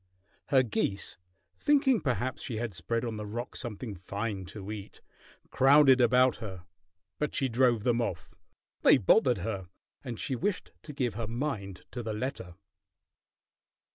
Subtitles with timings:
[0.47, 1.19] Her geese,
[1.59, 4.99] thinking perhaps she had spread on the rock something fine to eat,
[5.51, 6.65] crowded about her,
[7.19, 8.33] but she drove them off.
[8.81, 9.67] They bothered her,
[10.03, 12.55] and she wished to give her mind to the letter.